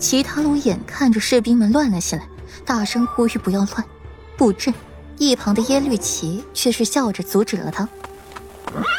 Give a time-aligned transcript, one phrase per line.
[0.00, 2.26] 其他鲁眼看着士兵们乱了起来，
[2.64, 3.84] 大声呼吁不要乱，
[4.36, 4.72] 布阵。
[5.18, 7.86] 一旁的耶律齐却是笑着阻止了他。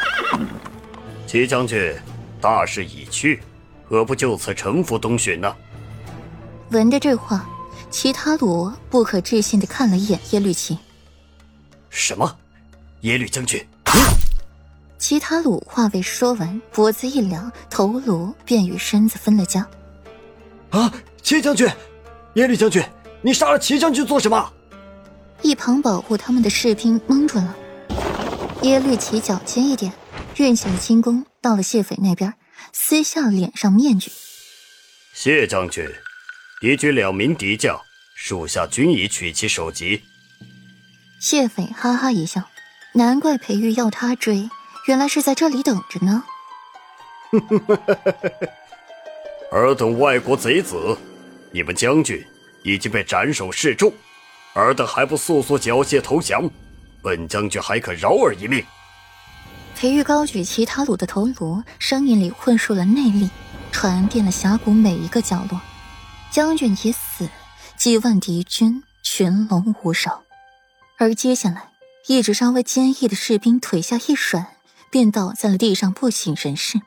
[1.26, 1.92] 齐将军，
[2.40, 3.42] 大势已去，
[3.84, 5.52] 何不就此臣服东巡呢？
[6.70, 7.44] 闻着这话，
[7.90, 10.78] 齐他鲁不可置信的看了一眼耶律齐。
[11.90, 12.38] 什么？
[13.00, 13.66] 耶律将军？
[14.96, 19.66] 齐他鲁话未说完，脖子一凉，头颅便与身子分了家。
[20.72, 20.92] 啊！
[21.22, 21.68] 齐将军，
[22.34, 22.82] 耶律将军，
[23.22, 24.52] 你杀了齐将军做什么？
[25.42, 27.56] 一旁保护他们的士兵蒙住了。
[28.62, 29.92] 耶律齐脚尖一点，
[30.36, 32.34] 运起了轻功，到了谢斐那边，
[32.72, 34.10] 撕下了脸上面具。
[35.14, 35.86] 谢将军，
[36.60, 37.78] 敌军两名敌将，
[38.14, 40.02] 属下均已取其首级。
[41.20, 42.48] 谢斐哈哈一笑，
[42.94, 44.48] 难怪裴玉要他追，
[44.86, 46.24] 原来是在这里等着呢。
[49.52, 50.96] 尔等外国贼子，
[51.50, 52.24] 你们将军
[52.62, 53.92] 已经被斩首示众。
[54.54, 56.48] 尔等还不速速缴械投降，
[57.02, 58.64] 本将军还可饶尔一命。
[59.76, 63.28] 裴玉高举其他鲁的头颅，声音里混入了内力，
[63.70, 65.60] 传遍了峡谷每一个角落。
[66.30, 67.28] 将军已死，
[67.76, 70.22] 几万敌军群龙无首。
[70.96, 71.68] 而接下来，
[72.06, 74.46] 一直稍微坚毅的士兵腿下一软，
[74.90, 76.80] 便倒在了地上，不省人事。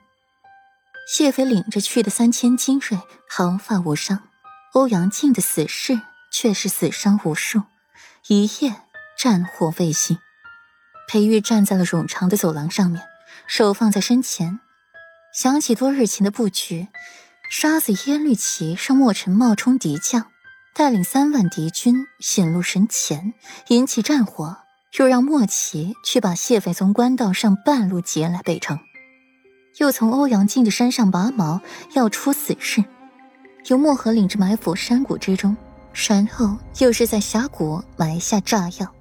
[1.08, 4.24] 谢飞领着去的三千精锐，毫发无伤。
[4.74, 6.02] 欧阳靖的死士。
[6.32, 7.62] 却是死伤无数，
[8.28, 8.76] 一夜
[9.18, 10.18] 战火未息。
[11.08, 13.02] 裴玉站在了冗长的走廊上面，
[13.48, 14.60] 手放在身前，
[15.34, 16.90] 想起多日前的布局：
[17.50, 20.30] 杀死耶律齐，让莫尘冒充敌将，
[20.74, 23.34] 带领三万敌军显露神前，
[23.70, 24.58] 引起战火；
[25.00, 28.78] 又让莫奇去把谢斐从官道上半路劫来北城，
[29.78, 31.62] 又从欧阳靖的身上拔毛，
[31.94, 32.84] 要出死士，
[33.68, 35.56] 由漠河领着埋伏山谷之中。
[36.10, 38.94] 然后又是在峡谷埋下炸药，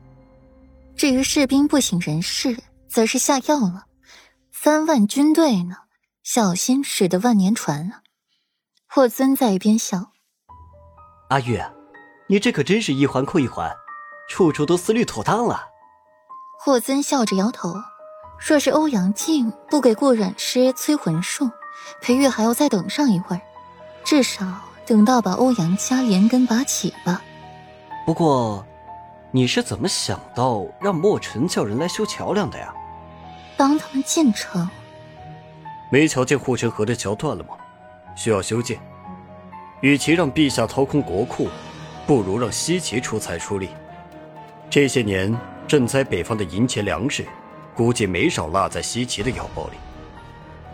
[0.94, 2.56] 至于士兵不省人事，
[2.88, 3.87] 则是下药了。
[4.53, 5.75] 三万军队呢，
[6.22, 8.03] 小心驶得万年船啊！
[8.87, 10.12] 霍尊在一边笑
[11.31, 11.60] ：“阿玉，
[12.28, 13.75] 你这可真是一环扣一环，
[14.31, 15.66] 处处都思虑妥当了。”
[16.62, 17.75] 霍尊笑着摇头
[18.47, 21.50] ：“若是欧阳靖不给顾染师催魂术，
[22.03, 23.41] 裴玉还要再等上一会儿，
[24.05, 24.44] 至少……”
[24.87, 27.22] 等到把欧阳家连根拔起吧。
[28.04, 28.62] 不过，
[29.31, 32.71] 你是怎么想到让墨尘叫人来修桥梁的呀？
[33.56, 34.69] 帮他们进城。
[35.91, 37.54] 没瞧见护城河的桥断了吗？
[38.15, 38.78] 需要修建。
[39.81, 41.49] 与其让陛下掏空国库，
[42.06, 43.71] 不如让西岐出财出力。
[44.69, 45.34] 这些年
[45.66, 47.25] 赈灾北方的银钱粮食，
[47.74, 49.76] 估计没少落在西岐的腰包里。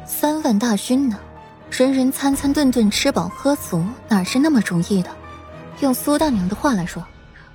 [0.06, 1.18] 三万大军呢？
[1.70, 5.16] 人人餐餐顿顿吃饱喝足，哪是那么容易的？
[5.80, 7.06] 用苏大娘的话来说，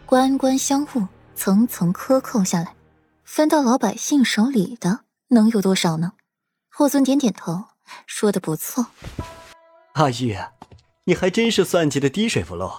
[0.06, 2.74] 官官相护，层层克扣下来，
[3.26, 6.14] 分到老百姓手里的能有多少呢？
[6.72, 7.66] 霍尊点点头，
[8.08, 8.88] 说的不错。
[9.94, 10.38] 阿玉，
[11.04, 12.72] 你还真是算计的滴水不漏。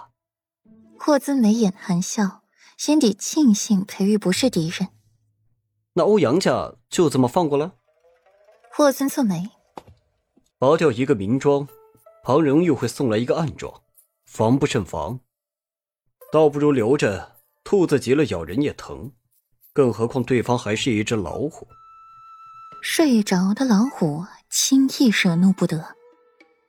[0.99, 2.41] 霍尊眉眼含笑，
[2.79, 4.89] 心底庆幸裴玉不是敌人。
[5.99, 7.73] 那欧阳家就这么放过了？
[8.71, 9.49] 霍尊蹙眉。
[10.59, 11.67] 拔掉一个明桩，
[12.23, 13.81] 旁人又会送来一个暗桩，
[14.27, 15.21] 防不胜防。
[16.31, 19.11] 倒不如留着，兔子急了咬人也疼，
[19.73, 21.67] 更何况对方还是一只老虎。
[22.83, 25.97] 睡着的老虎轻易惹怒不得。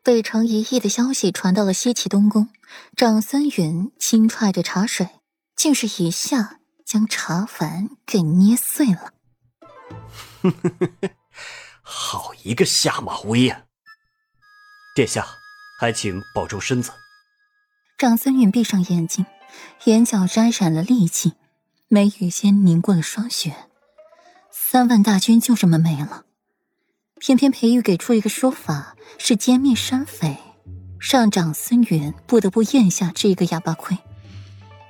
[0.04, 2.48] 北城一役的消息传到了西岐东宫，
[2.96, 5.10] 长孙云轻踹着茶水，
[5.58, 9.12] 竟是一下将茶碗给捏碎了。
[11.82, 13.64] 好一个下马威啊！
[14.96, 15.26] 殿下，
[15.80, 16.92] 还请保重身子。
[17.98, 19.26] 长孙允闭上眼睛，
[19.86, 21.34] 眼角沾染了戾气，
[21.88, 23.56] 眉宇间凝过了霜雪。
[24.52, 26.26] 三万大军就这么没了，
[27.20, 30.38] 偏偏裴玉给出一个说法，是歼灭山匪，
[31.00, 33.98] 让长孙允不得不咽下这个哑巴亏。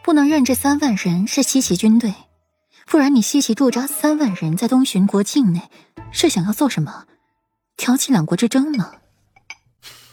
[0.04, 2.14] 不能认这三万人是西岐军队，
[2.88, 5.70] 不然你西岐驻扎三万人在东巡国境内，
[6.10, 7.04] 是想要做什么？
[7.76, 8.94] 挑起两国之争吗？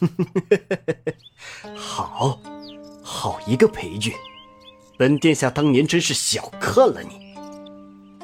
[1.76, 2.41] 好，
[3.00, 4.12] 好一个裴玉！
[4.99, 7.37] 本殿下当年真是小看了你。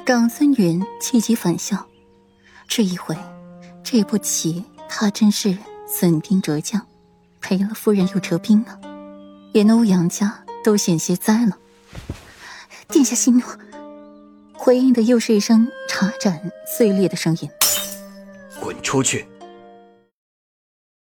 [0.05, 1.87] 长孙云气急反笑，
[2.67, 3.17] 这一回，
[3.81, 5.57] 这步棋他真是
[5.87, 6.85] 损兵折将，
[7.39, 8.77] 赔了夫人又折兵啊！
[9.53, 11.57] 连欧阳家都险些栽了。
[12.89, 13.41] 殿下息怒。
[14.63, 17.49] 回应的又是一声茶盏碎裂的声音。
[18.59, 19.25] 滚出去！